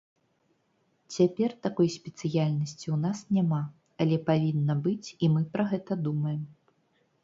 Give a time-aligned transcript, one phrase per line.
[1.15, 3.63] Цяпер такой спецыяльнасці ў нас няма,
[4.05, 6.41] але павінна быць, і мы пра гэта думаем.